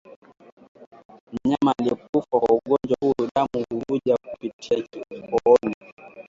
[1.31, 4.87] Mnyama aliyekufa kwa ugonjwa huu damu huvuja kupitia
[5.43, 5.75] kooni